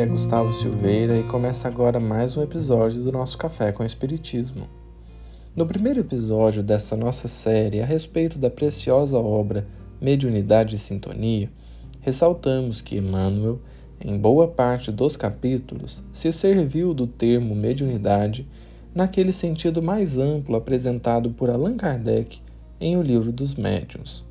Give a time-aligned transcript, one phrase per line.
[0.00, 4.68] é Gustavo Silveira e começa agora mais um episódio do nosso Café com Espiritismo.
[5.56, 9.66] No primeiro episódio dessa nossa série a respeito da preciosa obra
[10.00, 11.50] Mediunidade e Sintonia,
[12.00, 13.58] ressaltamos que Emmanuel,
[14.00, 18.46] em boa parte dos capítulos, se serviu do termo mediunidade
[18.94, 22.40] naquele sentido mais amplo apresentado por Allan Kardec
[22.80, 24.24] em O Livro dos Médiuns.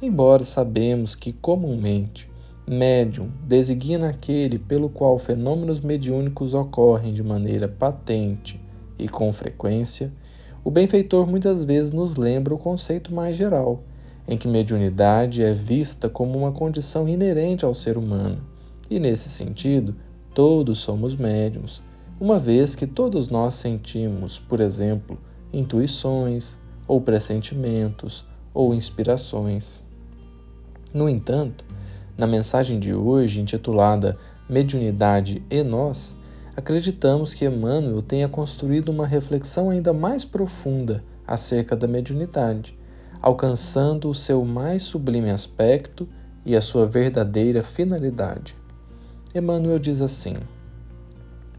[0.00, 2.32] Embora sabemos que comumente
[2.66, 8.58] Médium designa aquele pelo qual fenômenos mediúnicos ocorrem de maneira patente
[8.98, 10.10] e com frequência,
[10.64, 13.82] o benfeitor muitas vezes nos lembra o conceito mais geral,
[14.26, 18.38] em que mediunidade é vista como uma condição inerente ao ser humano.
[18.88, 19.94] E nesse sentido,
[20.34, 21.82] todos somos médiums,
[22.18, 25.18] uma vez que todos nós sentimos, por exemplo,
[25.52, 26.56] intuições,
[26.88, 29.82] ou pressentimentos, ou inspirações.
[30.94, 31.64] No entanto,
[32.16, 34.16] na mensagem de hoje, intitulada
[34.48, 36.14] Mediunidade e Nós,
[36.56, 42.78] acreditamos que Emmanuel tenha construído uma reflexão ainda mais profunda acerca da mediunidade,
[43.20, 46.08] alcançando o seu mais sublime aspecto
[46.44, 48.54] e a sua verdadeira finalidade.
[49.34, 50.36] Emmanuel diz assim: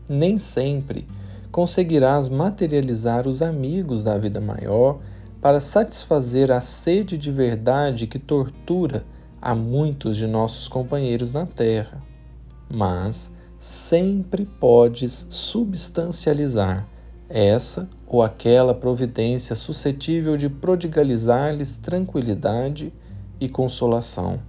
[0.08, 1.08] Nem sempre
[1.52, 5.00] conseguirás materializar os amigos da vida maior
[5.42, 9.04] para satisfazer a sede de verdade que tortura
[9.46, 12.02] a muitos de nossos companheiros na Terra,
[12.68, 16.88] mas sempre podes substancializar
[17.30, 22.92] essa ou aquela providência suscetível de prodigalizar-lhes tranquilidade
[23.40, 24.40] e consolação.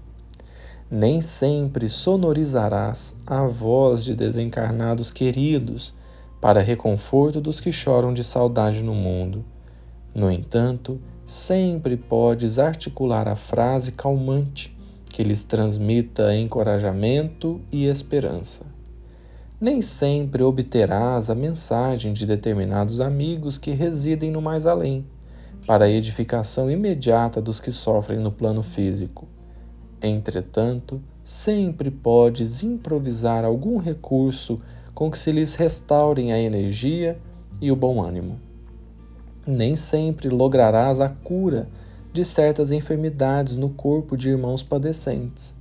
[0.90, 5.92] Nem sempre sonorizarás a voz de desencarnados queridos
[6.40, 9.44] para reconforto dos que choram de saudade no mundo.
[10.14, 14.74] No entanto, sempre podes articular a frase calmante
[15.16, 18.66] que lhes transmita encorajamento e esperança.
[19.58, 25.06] Nem sempre obterás a mensagem de determinados amigos que residem no mais além,
[25.66, 29.26] para a edificação imediata dos que sofrem no plano físico.
[30.02, 34.60] Entretanto, sempre podes improvisar algum recurso
[34.94, 37.18] com que se lhes restaurem a energia
[37.58, 38.38] e o bom ânimo.
[39.46, 41.70] Nem sempre lograrás a cura
[42.16, 45.54] de certas enfermidades no corpo de irmãos padecentes.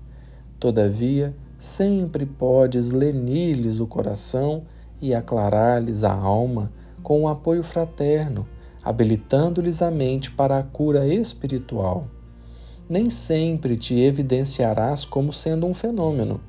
[0.58, 4.64] Todavia, sempre podes lenir-lhes o coração
[5.02, 6.72] e aclarar-lhes a alma
[7.04, 8.48] com o apoio fraterno,
[8.82, 12.08] habilitando-lhes a mente para a cura espiritual.
[12.88, 16.40] Nem sempre te evidenciarás como sendo um fenômeno,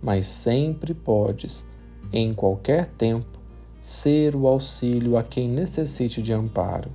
[0.00, 1.64] mas sempre podes,
[2.12, 3.40] em qualquer tempo,
[3.82, 6.92] ser o auxílio a quem necessite de amparo.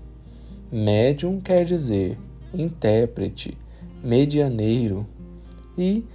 [0.71, 2.17] Médium quer dizer
[2.61, 3.57] intérprete,
[4.03, 5.05] medianeiro
[5.77, 6.05] e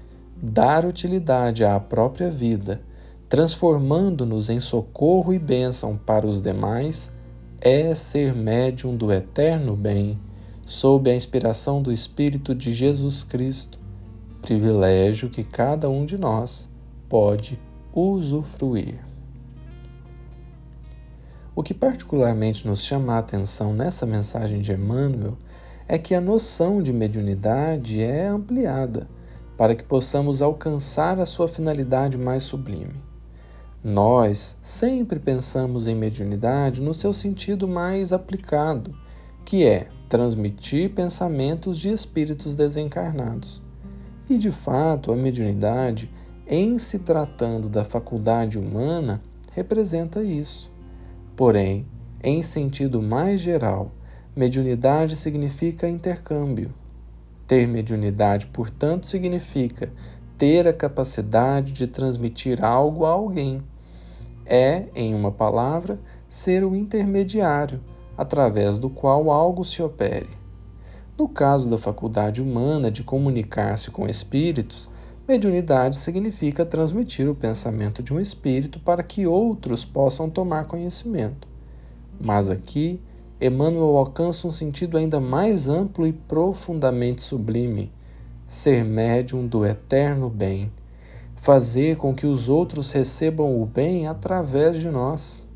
[0.42, 2.80] dar utilidade à própria vida,
[3.28, 7.12] transformando-nos em socorro e bênção para os demais,
[7.60, 10.18] é ser médium do eterno bem,
[10.64, 13.78] sob a inspiração do Espírito de Jesus Cristo,
[14.40, 16.68] privilégio que cada um de nós
[17.08, 17.58] pode
[17.92, 18.98] usufruir.
[21.54, 25.36] O que particularmente nos chama a atenção nessa mensagem de Emmanuel
[25.92, 29.08] é que a noção de mediunidade é ampliada
[29.56, 32.94] para que possamos alcançar a sua finalidade mais sublime.
[33.82, 38.94] Nós sempre pensamos em mediunidade no seu sentido mais aplicado,
[39.44, 43.60] que é transmitir pensamentos de espíritos desencarnados.
[44.28, 46.08] E de fato, a mediunidade,
[46.46, 49.20] em se tratando da faculdade humana,
[49.50, 50.70] representa isso.
[51.34, 51.84] Porém,
[52.22, 53.90] em sentido mais geral,
[54.40, 56.72] Mediunidade significa intercâmbio.
[57.46, 59.92] Ter mediunidade, portanto, significa
[60.38, 63.62] ter a capacidade de transmitir algo a alguém.
[64.46, 67.82] É, em uma palavra, ser o intermediário,
[68.16, 70.30] através do qual algo se opere.
[71.18, 74.88] No caso da faculdade humana de comunicar-se com espíritos,
[75.28, 81.46] mediunidade significa transmitir o pensamento de um espírito para que outros possam tomar conhecimento.
[82.18, 83.02] Mas aqui,
[83.40, 87.90] Emmanuel alcança um sentido ainda mais amplo e profundamente sublime:
[88.46, 90.70] ser médium do eterno bem,
[91.36, 95.48] fazer com que os outros recebam o bem através de nós.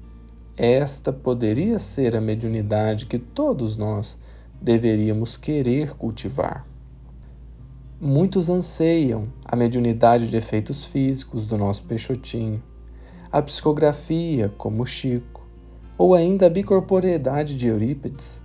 [0.57, 4.19] Esta poderia ser a mediunidade que todos nós
[4.63, 6.67] deveríamos querer cultivar.
[8.01, 12.63] Muitos anseiam a mediunidade de efeitos físicos do nosso Peixotinho,
[13.31, 15.34] a psicografia, como Chico
[15.97, 18.43] ou ainda a bicorporeidade de Eurípides,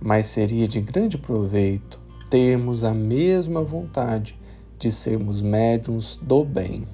[0.00, 1.98] mas seria de grande proveito
[2.30, 4.38] termos a mesma vontade
[4.78, 6.84] de sermos médiums do bem.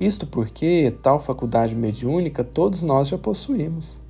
[0.00, 4.00] Isto porque tal faculdade mediúnica todos nós já possuímos.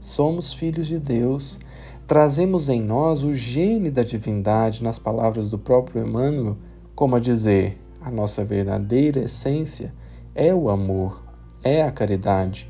[0.00, 1.58] Somos filhos de Deus,
[2.06, 6.56] trazemos em nós o gene da divindade, nas palavras do próprio Emmanuel,
[6.94, 9.94] como a dizer: a nossa verdadeira essência
[10.34, 11.22] é o amor,
[11.62, 12.68] é a caridade.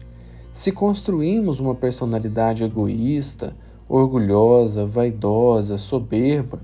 [0.52, 3.56] Se construímos uma personalidade egoísta,
[3.88, 6.60] orgulhosa, vaidosa, soberba,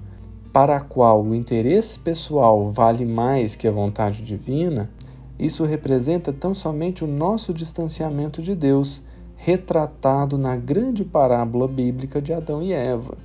[0.53, 4.91] para a qual o interesse pessoal vale mais que a vontade divina,
[5.39, 9.03] isso representa tão somente o nosso distanciamento de Deus,
[9.37, 13.17] retratado na grande parábola bíblica de Adão e Eva.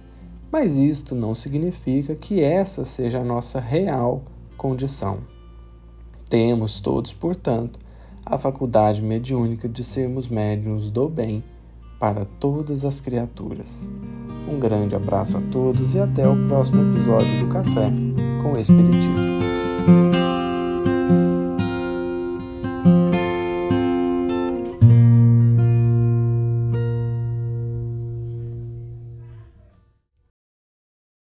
[0.50, 4.21] Mas isto não significa que essa seja a nossa real
[4.56, 5.18] condição.
[6.30, 7.80] Temos todos, portanto,
[8.25, 11.44] a faculdade mediúnica de sermos médiuns do bem
[12.00, 13.90] para todas as criaturas.
[14.48, 17.92] Um grande abraço a todos e até o próximo episódio do Café
[18.42, 19.52] com Espiritismo.